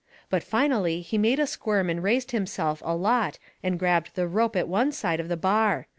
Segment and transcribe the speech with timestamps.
[0.31, 4.55] But finally he made a squirm and raised himself a lot and grabbed the rope
[4.55, 5.85] at one side of the bar.